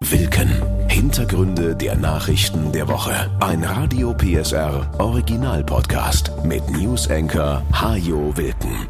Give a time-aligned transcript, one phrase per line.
[0.00, 0.48] Wilken.
[0.88, 3.36] Hintergründe der Nachrichten der Woche.
[3.40, 8.86] Ein Radio PSR Original Podcast mit News Hajo Wilken.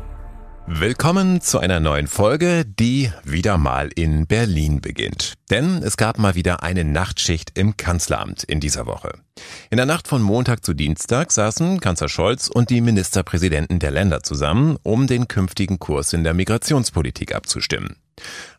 [0.67, 5.33] Willkommen zu einer neuen Folge, die wieder mal in Berlin beginnt.
[5.51, 9.13] Denn es gab mal wieder eine Nachtschicht im Kanzleramt in dieser Woche.
[9.71, 14.23] In der Nacht von Montag zu Dienstag saßen Kanzler Scholz und die Ministerpräsidenten der Länder
[14.23, 17.97] zusammen, um den künftigen Kurs in der Migrationspolitik abzustimmen.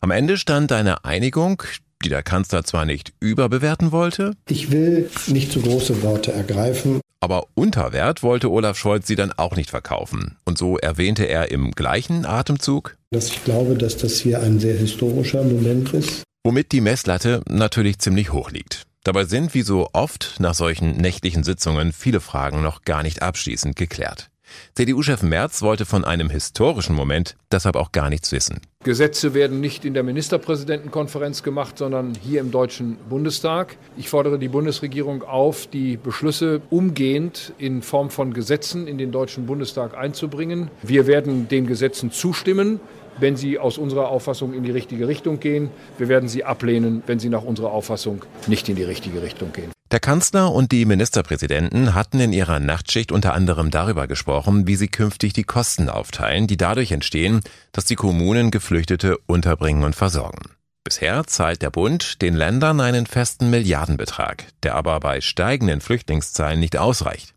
[0.00, 1.62] Am Ende stand eine Einigung,
[2.02, 4.34] die der Kanzler zwar nicht überbewerten wollte.
[4.48, 7.00] Ich will nicht zu große Worte ergreifen.
[7.20, 10.38] Aber unter Wert wollte Olaf Scholz sie dann auch nicht verkaufen.
[10.44, 14.76] Und so erwähnte er im gleichen Atemzug, dass ich glaube, dass das hier ein sehr
[14.76, 16.22] historischer Moment ist.
[16.42, 18.84] Womit die Messlatte natürlich ziemlich hoch liegt.
[19.04, 23.76] Dabei sind, wie so oft nach solchen nächtlichen Sitzungen, viele Fragen noch gar nicht abschließend
[23.76, 24.29] geklärt.
[24.74, 28.60] CDU-Chef Merz wollte von einem historischen Moment deshalb auch gar nichts wissen.
[28.82, 33.76] Gesetze werden nicht in der Ministerpräsidentenkonferenz gemacht, sondern hier im Deutschen Bundestag.
[33.96, 39.46] Ich fordere die Bundesregierung auf, die Beschlüsse umgehend in Form von Gesetzen in den Deutschen
[39.46, 40.70] Bundestag einzubringen.
[40.82, 42.80] Wir werden den Gesetzen zustimmen
[43.18, 45.70] wenn sie aus unserer Auffassung in die richtige Richtung gehen.
[45.98, 49.72] Wir werden sie ablehnen, wenn sie nach unserer Auffassung nicht in die richtige Richtung gehen.
[49.90, 54.86] Der Kanzler und die Ministerpräsidenten hatten in ihrer Nachtschicht unter anderem darüber gesprochen, wie sie
[54.86, 57.40] künftig die Kosten aufteilen, die dadurch entstehen,
[57.72, 60.50] dass die Kommunen Geflüchtete unterbringen und versorgen.
[60.84, 66.78] Bisher zahlt der Bund den Ländern einen festen Milliardenbetrag, der aber bei steigenden Flüchtlingszahlen nicht
[66.78, 67.34] ausreicht.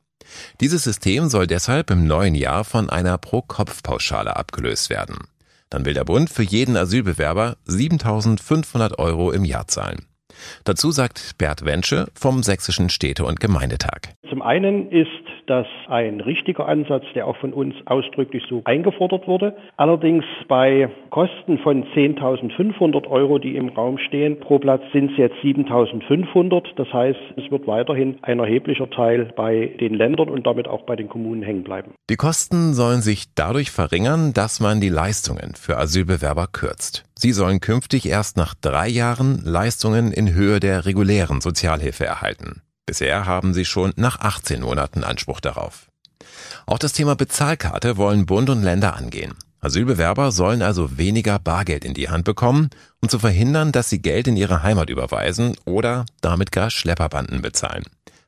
[0.62, 5.28] Dieses System soll deshalb im neuen Jahr von einer Pro-Kopf-Pauschale abgelöst werden.
[5.72, 10.06] Dann will der Bund für jeden Asylbewerber 7500 Euro im Jahr zahlen.
[10.64, 14.16] Dazu sagt Bert Wensche vom Sächsischen Städte- und Gemeindetag.
[14.30, 15.08] Zum einen ist
[15.47, 19.55] das ein richtiger Ansatz, der auch von uns ausdrücklich so eingefordert wurde.
[19.77, 25.35] Allerdings bei Kosten von 10.500 Euro, die im Raum stehen, pro Platz sind es jetzt
[25.44, 26.75] 7.500.
[26.75, 30.95] Das heißt, es wird weiterhin ein erheblicher Teil bei den Ländern und damit auch bei
[30.95, 31.94] den Kommunen hängen bleiben.
[32.09, 37.06] Die Kosten sollen sich dadurch verringern, dass man die Leistungen für Asylbewerber kürzt.
[37.18, 42.62] Sie sollen künftig erst nach drei Jahren Leistungen in Höhe der regulären Sozialhilfe erhalten.
[42.85, 45.88] Bisher haben sie schon nach 18 Monaten Anspruch darauf.
[46.66, 49.33] Auch das Thema Bezahlkarte wollen Bund und Länder angehen.
[49.61, 52.69] Asylbewerber sollen also weniger Bargeld in die Hand bekommen,
[53.01, 57.85] um zu verhindern, dass sie Geld in ihre Heimat überweisen oder damit gar Schlepperbanden bezahlen.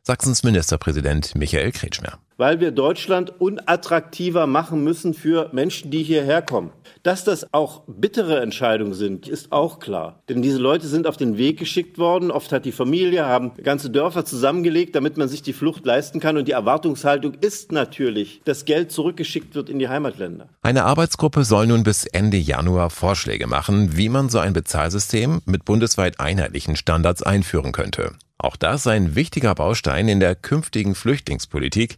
[0.08, 6.72] Sachsens Ministerpräsident Michael Kretschmer weil wir Deutschland unattraktiver machen müssen für Menschen, die hierher kommen.
[7.04, 10.24] Dass das auch bittere Entscheidungen sind, ist auch klar.
[10.28, 12.32] Denn diese Leute sind auf den Weg geschickt worden.
[12.32, 16.38] Oft hat die Familie, haben ganze Dörfer zusammengelegt, damit man sich die Flucht leisten kann.
[16.38, 20.50] Und die Erwartungshaltung ist natürlich, dass Geld zurückgeschickt wird in die Heimatländer.
[20.62, 25.66] Eine Arbeitsgruppe soll nun bis Ende Januar Vorschläge machen, wie man so ein Bezahlsystem mit
[25.66, 28.14] bundesweit einheitlichen Standards einführen könnte.
[28.46, 31.98] Auch das ein wichtiger Baustein in der künftigen Flüchtlingspolitik,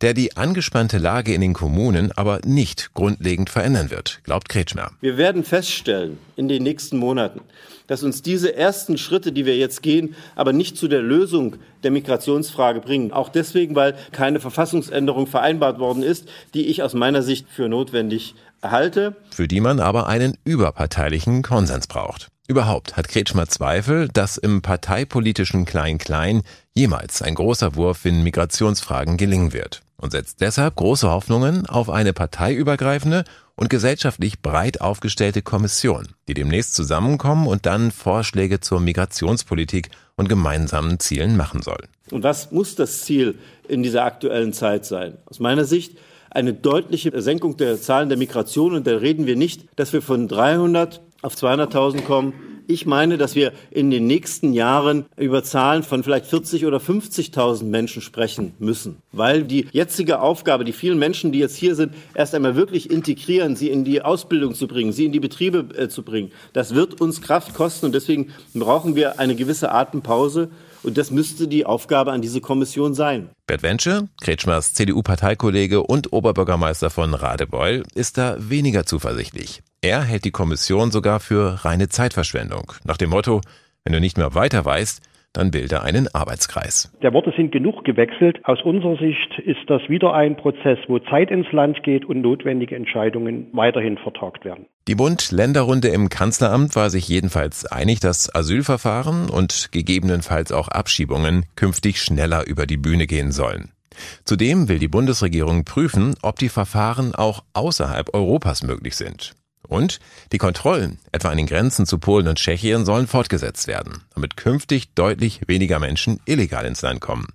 [0.00, 4.92] der die angespannte Lage in den Kommunen aber nicht grundlegend verändern wird, glaubt Kretschmer.
[5.00, 7.40] Wir werden feststellen in den nächsten Monaten,
[7.88, 11.90] dass uns diese ersten Schritte, die wir jetzt gehen, aber nicht zu der Lösung der
[11.90, 13.10] Migrationsfrage bringen.
[13.10, 18.36] Auch deswegen, weil keine Verfassungsänderung vereinbart worden ist, die ich aus meiner Sicht für notwendig
[18.62, 19.16] halte.
[19.32, 22.28] Für die man aber einen überparteilichen Konsens braucht.
[22.50, 26.40] Überhaupt hat Kretschmer Zweifel, dass im parteipolitischen Klein-Klein
[26.74, 32.14] jemals ein großer Wurf in Migrationsfragen gelingen wird und setzt deshalb große Hoffnungen auf eine
[32.14, 40.30] parteiübergreifende und gesellschaftlich breit aufgestellte Kommission, die demnächst zusammenkommen und dann Vorschläge zur Migrationspolitik und
[40.30, 41.84] gemeinsamen Zielen machen soll.
[42.10, 43.34] Und was muss das Ziel
[43.68, 45.18] in dieser aktuellen Zeit sein?
[45.26, 45.98] Aus meiner Sicht
[46.30, 48.74] eine deutliche Senkung der Zahlen der Migration.
[48.74, 52.32] Und da reden wir nicht, dass wir von 300 auf 200.000 kommen.
[52.70, 57.64] Ich meine, dass wir in den nächsten Jahren über Zahlen von vielleicht 40 oder 50.000
[57.64, 62.34] Menschen sprechen müssen, weil die jetzige Aufgabe, die vielen Menschen, die jetzt hier sind, erst
[62.34, 66.02] einmal wirklich integrieren, sie in die Ausbildung zu bringen, sie in die Betriebe äh, zu
[66.02, 67.86] bringen, das wird uns Kraft kosten.
[67.86, 70.50] Und deswegen brauchen wir eine gewisse Atempause
[70.82, 73.30] und das müsste die Aufgabe an diese Kommission sein.
[73.46, 79.62] Bert Wensche, Kretschmers CDU-Parteikollege und Oberbürgermeister von Radebeul, ist da weniger zuversichtlich.
[79.80, 82.72] Er hält die Kommission sogar für reine Zeitverschwendung.
[82.84, 83.40] Nach dem Motto,
[83.84, 85.02] wenn du nicht mehr weiter weißt,
[85.32, 86.92] dann bilde einen Arbeitskreis.
[87.02, 88.40] Der Worte sind genug gewechselt.
[88.44, 92.74] Aus unserer Sicht ist das wieder ein Prozess, wo Zeit ins Land geht und notwendige
[92.74, 94.66] Entscheidungen weiterhin vertagt werden.
[94.88, 102.00] Die Bund-Länder-Runde im Kanzleramt war sich jedenfalls einig, dass Asylverfahren und gegebenenfalls auch Abschiebungen künftig
[102.00, 103.70] schneller über die Bühne gehen sollen.
[104.24, 109.34] Zudem will die Bundesregierung prüfen, ob die Verfahren auch außerhalb Europas möglich sind.
[109.68, 109.98] Und
[110.32, 114.94] die Kontrollen, etwa an den Grenzen zu Polen und Tschechien, sollen fortgesetzt werden, damit künftig
[114.94, 117.26] deutlich weniger Menschen illegal ins Land kommen.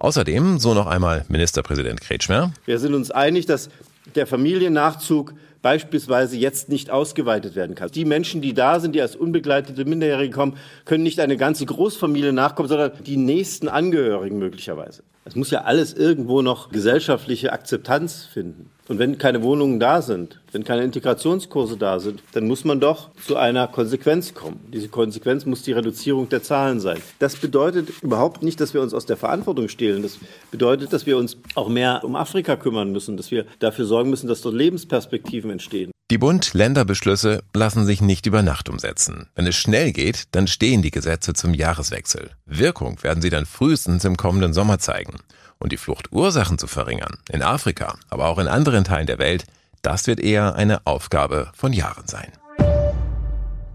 [0.00, 2.52] Außerdem, so noch einmal Ministerpräsident Kretschmer.
[2.64, 3.68] Wir sind uns einig, dass
[4.16, 7.90] der Familiennachzug beispielsweise jetzt nicht ausgeweitet werden kann.
[7.90, 12.32] Die Menschen, die da sind, die als unbegleitete Minderjährige kommen, können nicht eine ganze Großfamilie
[12.32, 15.02] nachkommen, sondern die nächsten Angehörigen möglicherweise.
[15.24, 18.70] Es muss ja alles irgendwo noch gesellschaftliche Akzeptanz finden.
[18.90, 23.10] Und wenn keine Wohnungen da sind, wenn keine Integrationskurse da sind, dann muss man doch
[23.24, 24.58] zu einer Konsequenz kommen.
[24.74, 26.98] Diese Konsequenz muss die Reduzierung der Zahlen sein.
[27.20, 30.02] Das bedeutet überhaupt nicht, dass wir uns aus der Verantwortung stehlen.
[30.02, 30.18] Das
[30.50, 34.26] bedeutet, dass wir uns auch mehr um Afrika kümmern müssen, dass wir dafür sorgen müssen,
[34.26, 35.92] dass dort Lebensperspektiven entstehen.
[36.10, 39.28] Die Bund-Länder-Beschlüsse lassen sich nicht über Nacht umsetzen.
[39.36, 42.30] Wenn es schnell geht, dann stehen die Gesetze zum Jahreswechsel.
[42.44, 45.20] Wirkung werden sie dann frühestens im kommenden Sommer zeigen.
[45.60, 49.44] Und die Fluchtursachen zu verringern, in Afrika, aber auch in anderen Teilen der Welt,
[49.82, 52.32] das wird eher eine Aufgabe von Jahren sein.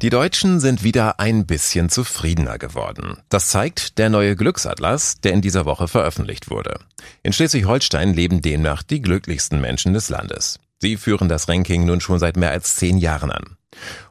[0.02, 3.18] Die Deutschen sind wieder ein bisschen zufriedener geworden.
[3.30, 6.80] Das zeigt der neue Glücksatlas, der in dieser Woche veröffentlicht wurde.
[7.24, 10.60] In Schleswig-Holstein leben demnach die glücklichsten Menschen des Landes.
[10.80, 13.58] Sie führen das Ranking nun schon seit mehr als zehn Jahren an.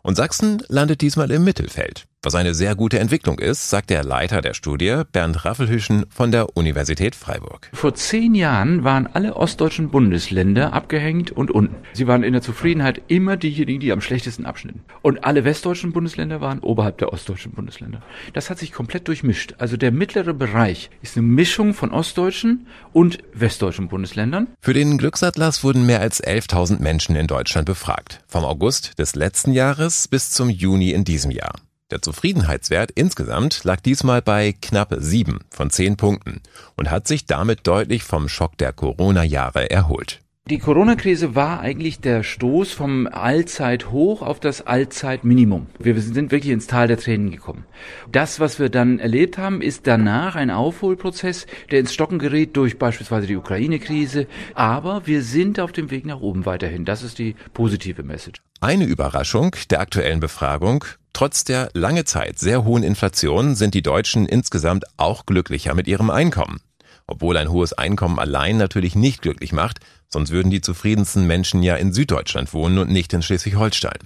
[0.03, 2.07] Und Sachsen landet diesmal im Mittelfeld.
[2.25, 6.57] Was eine sehr gute Entwicklung ist, sagt der Leiter der Studie, Bernd Raffelhüschen von der
[6.57, 7.69] Universität Freiburg.
[7.75, 11.75] Vor zehn Jahren waren alle ostdeutschen Bundesländer abgehängt und unten.
[11.93, 14.81] Sie waren in der Zufriedenheit immer diejenigen, die am schlechtesten abschnitten.
[15.03, 18.01] Und alle westdeutschen Bundesländer waren oberhalb der ostdeutschen Bundesländer.
[18.33, 19.57] Das hat sich komplett durchmischt.
[19.59, 24.47] Also der mittlere Bereich ist eine Mischung von ostdeutschen und westdeutschen Bundesländern.
[24.63, 28.23] Für den Glücksatlas wurden mehr als 11.000 Menschen in Deutschland befragt.
[28.29, 31.53] Vom August des letzten Jahres bis zum Juni in diesem Jahr.
[31.95, 36.43] Der Zufriedenheitswert insgesamt lag diesmal bei knapp sieben von zehn Punkten
[36.75, 40.24] und hat sich damit deutlich vom Schock der Corona-Jahre erholt.
[40.51, 45.69] Die Corona-Krise war eigentlich der Stoß vom Allzeithoch auf das Allzeitminimum.
[45.79, 47.65] Wir sind wirklich ins Tal der Tränen gekommen.
[48.13, 52.79] Das, was wir dann erlebt haben, ist danach ein Aufholprozess, der ins Stocken gerät durch
[52.79, 54.27] beispielsweise die Ukraine-Krise.
[54.53, 56.85] Aber wir sind auf dem Weg nach oben weiterhin.
[56.85, 58.43] Das ist die positive Message.
[58.61, 60.85] Eine Überraschung der aktuellen Befragung.
[61.15, 66.11] Trotz der lange Zeit sehr hohen Inflation sind die Deutschen insgesamt auch glücklicher mit ihrem
[66.11, 66.61] Einkommen.
[67.07, 69.81] Obwohl ein hohes Einkommen allein natürlich nicht glücklich macht,
[70.15, 73.99] sonst würden die zufriedensten Menschen ja in Süddeutschland wohnen und nicht in Schleswig-Holstein.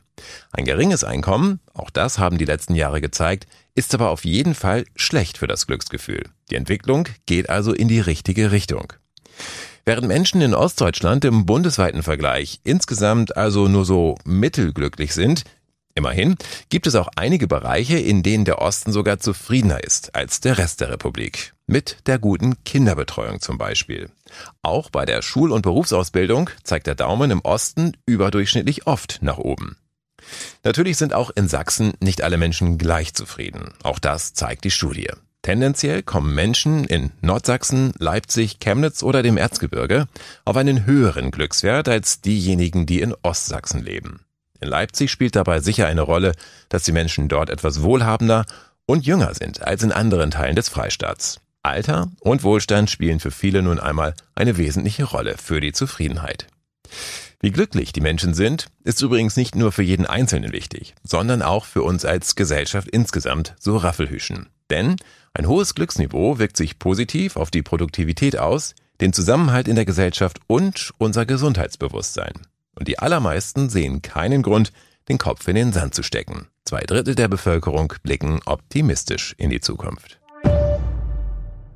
[0.51, 3.47] Ein geringes Einkommen, auch das haben die letzten Jahre gezeigt,
[3.77, 6.25] ist aber auf jeden Fall schlecht für das Glücksgefühl.
[6.51, 8.93] Die Entwicklung geht also in die richtige Richtung.
[9.85, 15.45] Während Menschen in Ostdeutschland im bundesweiten Vergleich insgesamt also nur so mittelglücklich sind,
[15.95, 16.37] Immerhin
[16.69, 20.81] gibt es auch einige Bereiche, in denen der Osten sogar zufriedener ist als der Rest
[20.81, 21.55] der Republik.
[21.71, 24.09] Mit der guten Kinderbetreuung zum Beispiel.
[24.63, 29.77] Auch bei der Schul- und Berufsausbildung zeigt der Daumen im Osten überdurchschnittlich oft nach oben.
[30.65, 33.75] Natürlich sind auch in Sachsen nicht alle Menschen gleich zufrieden.
[33.83, 35.11] Auch das zeigt die Studie.
[35.43, 40.07] Tendenziell kommen Menschen in Nordsachsen, Leipzig, Chemnitz oder dem Erzgebirge
[40.47, 44.21] auf einen höheren Glückswert als diejenigen, die in Ostsachsen leben.
[44.59, 46.33] In Leipzig spielt dabei sicher eine Rolle,
[46.71, 48.47] dass die Menschen dort etwas wohlhabender
[48.87, 51.43] und jünger sind als in anderen Teilen des Freistaats.
[51.63, 56.47] Alter und Wohlstand spielen für viele nun einmal eine wesentliche Rolle für die Zufriedenheit.
[57.41, 61.65] Wie glücklich die Menschen sind, ist übrigens nicht nur für jeden Einzelnen wichtig, sondern auch
[61.65, 64.49] für uns als Gesellschaft insgesamt, so Raffelhüschen.
[64.71, 64.97] Denn
[65.35, 70.41] ein hohes Glücksniveau wirkt sich positiv auf die Produktivität aus, den Zusammenhalt in der Gesellschaft
[70.49, 72.33] und unser Gesundheitsbewusstsein
[72.79, 74.73] und die allermeisten sehen keinen Grund,
[75.09, 76.47] den Kopf in den Sand zu stecken.
[76.65, 80.21] Zwei Drittel der Bevölkerung blicken optimistisch in die Zukunft.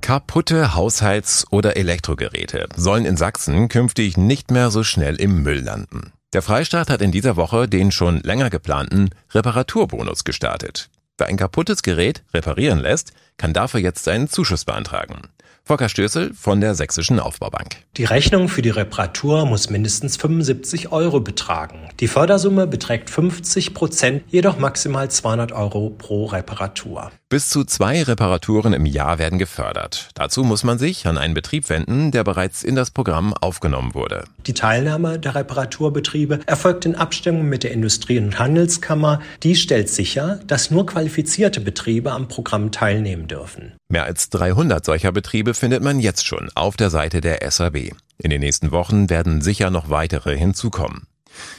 [0.02, 6.12] Kaputte Haushalts- oder Elektrogeräte sollen in Sachsen künftig nicht mehr so schnell im Müll landen.
[6.32, 10.90] Der Freistaat hat in dieser Woche den schon länger geplanten Reparaturbonus gestartet.
[11.18, 15.28] Wer ein kaputtes Gerät reparieren lässt, kann dafür jetzt einen Zuschuss beantragen.
[15.64, 17.76] Volker Stößel von der Sächsischen Aufbaubank.
[17.96, 21.88] Die Rechnung für die Reparatur muss mindestens 75 Euro betragen.
[22.00, 27.12] Die Fördersumme beträgt 50 Prozent, jedoch maximal 200 Euro pro Reparatur.
[27.32, 30.10] Bis zu zwei Reparaturen im Jahr werden gefördert.
[30.12, 34.24] Dazu muss man sich an einen Betrieb wenden, der bereits in das Programm aufgenommen wurde.
[34.46, 39.22] Die Teilnahme der Reparaturbetriebe erfolgt in Abstimmung mit der Industrie- und Handelskammer.
[39.44, 43.72] Die stellt sicher, dass nur qualifizierte Betriebe am Programm teilnehmen dürfen.
[43.88, 47.92] Mehr als 300 solcher Betriebe findet man jetzt schon auf der Seite der SAB.
[48.18, 51.06] In den nächsten Wochen werden sicher noch weitere hinzukommen.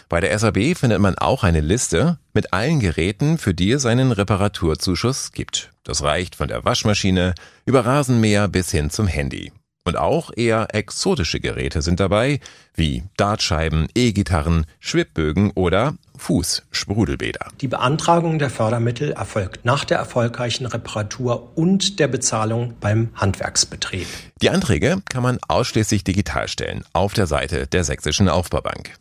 [0.10, 4.12] Bei der SAB findet man auch eine Liste mit allen Geräten, für die es einen
[4.12, 5.72] Reparaturzuschuss gibt.
[5.84, 9.52] Das reicht von der Waschmaschine über Rasenmäher bis hin zum Handy.
[9.86, 12.40] Und auch eher exotische Geräte sind dabei,
[12.74, 17.48] wie Dartscheiben, E-Gitarren, Schwibbögen oder Fußsprudelbäder.
[17.60, 24.08] Die Beantragung der Fördermittel erfolgt nach der erfolgreichen Reparatur und der Bezahlung beim Handwerksbetrieb.
[24.42, 28.94] Die Anträge kann man ausschließlich digital stellen auf der Seite der Sächsischen Aufbaubank.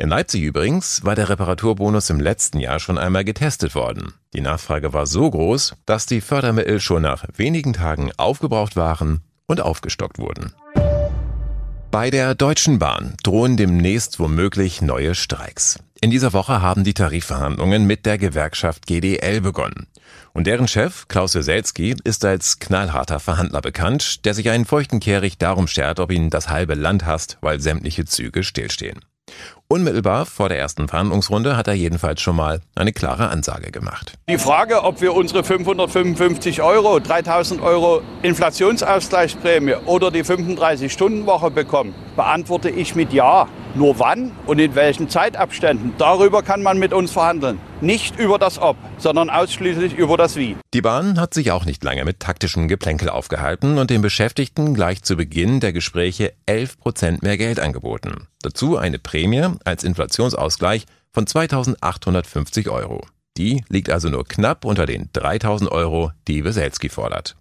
[0.00, 4.14] In Leipzig übrigens war der Reparaturbonus im letzten Jahr schon einmal getestet worden.
[4.32, 9.60] Die Nachfrage war so groß, dass die Fördermittel schon nach wenigen Tagen aufgebraucht waren und
[9.60, 10.54] aufgestockt wurden.
[11.90, 15.80] Bei der Deutschen Bahn drohen demnächst womöglich neue Streiks.
[16.00, 19.86] In dieser Woche haben die Tarifverhandlungen mit der Gewerkschaft GDL begonnen.
[20.32, 25.42] Und deren Chef, Klaus Weselski, ist als knallharter Verhandler bekannt, der sich einen feuchten Kehricht
[25.42, 29.00] darum schert, ob ihn das halbe Land hasst, weil sämtliche Züge stillstehen.
[29.72, 34.14] Unmittelbar vor der ersten Verhandlungsrunde hat er jedenfalls schon mal eine klare Ansage gemacht.
[34.28, 42.68] Die Frage, ob wir unsere 555 Euro, 3000 Euro Inflationsausgleichsprämie oder die 35-Stunden-Woche bekommen, beantworte
[42.68, 43.46] ich mit Ja.
[43.76, 47.60] Nur wann und in welchen Zeitabständen, darüber kann man mit uns verhandeln.
[47.80, 50.56] Nicht über das Ob, sondern ausschließlich über das Wie.
[50.74, 55.04] Die Bahn hat sich auch nicht lange mit taktischem Geplänkel aufgehalten und den Beschäftigten gleich
[55.04, 58.26] zu Beginn der Gespräche 11 Prozent mehr Geld angeboten.
[58.42, 63.00] Dazu eine Prämie als Inflationsausgleich von 2850 Euro.
[63.36, 67.36] Die liegt also nur knapp unter den 3000 Euro, die Weselski fordert.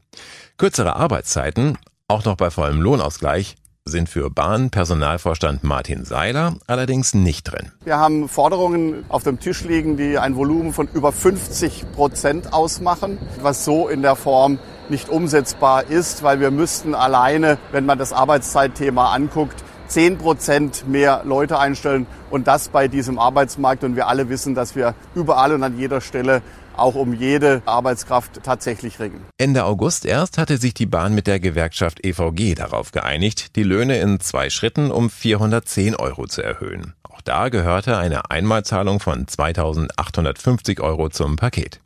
[0.58, 7.72] Kürzere Arbeitszeiten, auch noch bei vollem Lohnausgleich, sind für Bahnpersonalvorstand Martin Seiler allerdings nicht drin.
[7.84, 13.18] Wir haben Forderungen auf dem Tisch liegen, die ein Volumen von über 50 Prozent ausmachen,
[13.42, 14.60] was so in der Form
[14.90, 21.24] nicht umsetzbar ist, weil wir müssten alleine, wenn man das Arbeitszeitthema anguckt, 10 Prozent mehr
[21.26, 23.84] Leute einstellen und das bei diesem Arbeitsmarkt.
[23.84, 26.42] Und wir alle wissen, dass wir überall und an jeder Stelle
[26.78, 29.26] auch um jede Arbeitskraft tatsächlich ringen.
[29.38, 34.00] Ende August erst hatte sich die Bahn mit der Gewerkschaft EVG darauf geeinigt, die Löhne
[34.00, 36.94] in zwei Schritten um 410 Euro zu erhöhen.
[37.04, 41.82] Auch da gehörte eine Einmalzahlung von 2850 Euro zum Paket.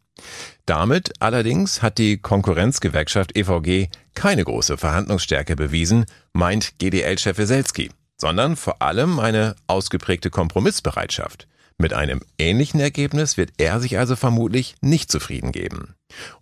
[0.65, 8.81] Damit allerdings hat die Konkurrenzgewerkschaft EVG keine große Verhandlungsstärke bewiesen, meint GDL-Chef Weselski, sondern vor
[8.81, 11.47] allem eine ausgeprägte Kompromissbereitschaft.
[11.77, 15.95] Mit einem ähnlichen Ergebnis wird er sich also vermutlich nicht zufrieden geben.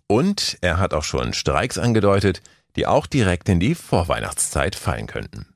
[0.06, 2.42] Und er hat auch schon Streiks angedeutet,
[2.76, 5.51] die auch direkt in die Vorweihnachtszeit fallen könnten.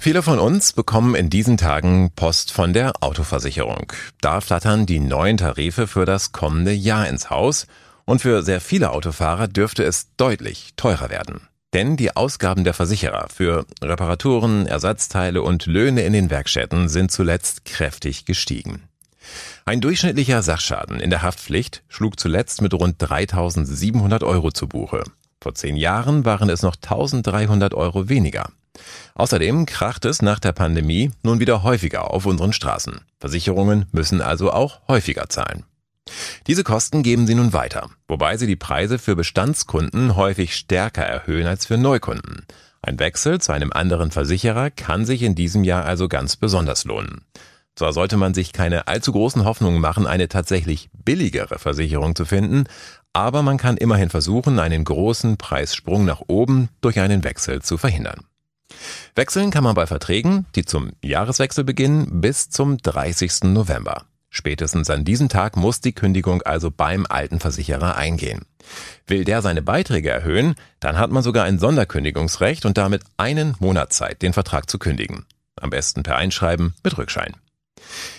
[0.00, 3.92] Viele von uns bekommen in diesen Tagen Post von der Autoversicherung.
[4.20, 7.66] Da flattern die neuen Tarife für das kommende Jahr ins Haus
[8.04, 11.40] und für sehr viele Autofahrer dürfte es deutlich teurer werden.
[11.74, 17.64] Denn die Ausgaben der Versicherer für Reparaturen, Ersatzteile und Löhne in den Werkstätten sind zuletzt
[17.64, 18.84] kräftig gestiegen.
[19.64, 25.02] Ein durchschnittlicher Sachschaden in der Haftpflicht schlug zuletzt mit rund 3700 Euro zu Buche.
[25.42, 28.48] Vor zehn Jahren waren es noch 1300 Euro weniger.
[29.14, 33.00] Außerdem kracht es nach der Pandemie nun wieder häufiger auf unseren Straßen.
[33.18, 35.64] Versicherungen müssen also auch häufiger zahlen.
[36.46, 41.46] Diese Kosten geben sie nun weiter, wobei sie die Preise für Bestandskunden häufig stärker erhöhen
[41.46, 42.46] als für Neukunden.
[42.80, 47.22] Ein Wechsel zu einem anderen Versicherer kann sich in diesem Jahr also ganz besonders lohnen.
[47.74, 52.64] Zwar sollte man sich keine allzu großen Hoffnungen machen, eine tatsächlich billigere Versicherung zu finden,
[53.12, 58.24] aber man kann immerhin versuchen, einen großen Preissprung nach oben durch einen Wechsel zu verhindern.
[59.14, 63.44] Wechseln kann man bei Verträgen, die zum Jahreswechsel beginnen, bis zum 30.
[63.44, 64.04] November.
[64.30, 68.42] Spätestens an diesem Tag muss die Kündigung also beim alten Versicherer eingehen.
[69.06, 73.92] Will der seine Beiträge erhöhen, dann hat man sogar ein Sonderkündigungsrecht und damit einen Monat
[73.92, 75.24] Zeit, den Vertrag zu kündigen.
[75.56, 77.34] Am besten per Einschreiben mit Rückschein.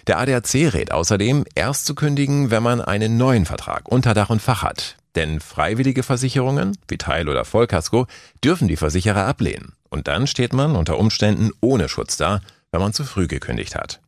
[0.08, 4.42] Der ADAC rät außerdem, erst zu kündigen, wenn man einen neuen Vertrag unter Dach und
[4.42, 4.96] Fach hat.
[5.16, 8.08] Denn freiwillige Versicherungen, wie Teil- oder Vollkasko,
[8.44, 9.74] dürfen die Versicherer ablehnen.
[9.90, 14.02] Und dann steht man unter Umständen ohne Schutz da, wenn man zu früh gekündigt hat.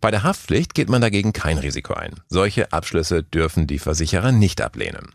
[0.00, 2.14] Bei der Haftpflicht geht man dagegen kein Risiko ein.
[2.28, 5.14] Solche Abschlüsse dürfen die Versicherer nicht ablehnen.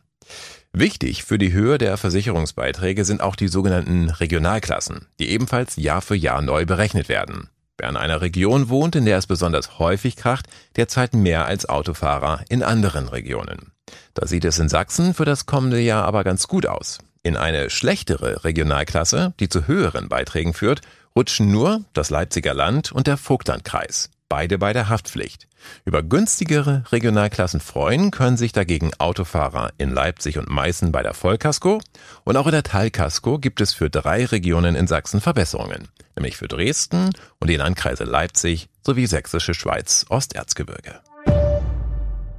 [0.72, 6.16] Wichtig für die Höhe der Versicherungsbeiträge sind auch die sogenannten Regionalklassen, die ebenfalls Jahr für
[6.16, 7.50] Jahr neu berechnet werden.
[7.78, 11.68] Wer in einer Region wohnt, in der es besonders häufig kracht, der zahlt mehr als
[11.68, 13.72] Autofahrer in anderen Regionen.
[14.14, 17.00] Da sieht es in Sachsen für das kommende Jahr aber ganz gut aus.
[17.24, 20.82] In eine schlechtere Regionalklasse, die zu höheren Beiträgen führt,
[21.16, 25.48] rutschen nur das Leipziger Land und der Vogtlandkreis beide bei der Haftpflicht.
[25.84, 31.82] Über günstigere Regionalklassen freuen können sich dagegen Autofahrer in Leipzig und Meißen bei der Vollkasko
[32.24, 36.48] und auch in der Teilkasko gibt es für drei Regionen in Sachsen Verbesserungen, nämlich für
[36.48, 41.00] Dresden und die Landkreise Leipzig sowie Sächsische Schweiz Osterzgebirge.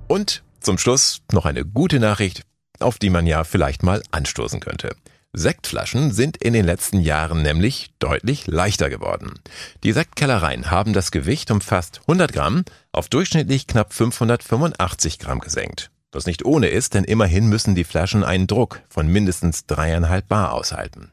[0.06, 2.42] Und zum Schluss noch eine gute Nachricht,
[2.80, 4.96] auf die man ja vielleicht mal anstoßen könnte.
[5.32, 9.34] Sektflaschen sind in den letzten Jahren nämlich deutlich leichter geworden.
[9.84, 15.92] Die Sektkellereien haben das Gewicht um fast 100 Gramm auf durchschnittlich knapp 585 Gramm gesenkt.
[16.10, 20.52] Was nicht ohne ist, denn immerhin müssen die Flaschen einen Druck von mindestens dreieinhalb Bar
[20.52, 21.12] aushalten.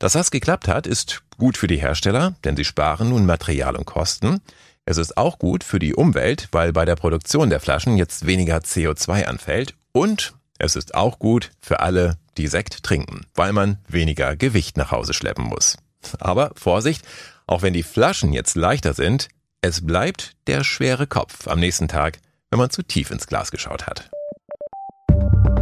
[0.00, 3.86] Dass das geklappt hat, ist gut für die Hersteller, denn sie sparen nun Material und
[3.86, 4.42] Kosten.
[4.84, 8.58] Es ist auch gut für die Umwelt, weil bei der Produktion der Flaschen jetzt weniger
[8.58, 9.74] CO2 anfällt.
[9.92, 14.90] Und es ist auch gut für alle, die Sekt trinken, weil man weniger Gewicht nach
[14.90, 15.76] Hause schleppen muss.
[16.18, 17.04] Aber Vorsicht,
[17.46, 19.28] auch wenn die Flaschen jetzt leichter sind,
[19.60, 22.18] es bleibt der schwere Kopf am nächsten Tag,
[22.50, 24.10] wenn man zu tief ins Glas geschaut hat.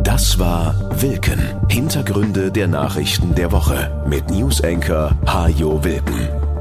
[0.03, 1.69] Das war Wilken.
[1.69, 6.40] Hintergründe der Nachrichten der Woche mit Newsenker Hajo Wilken.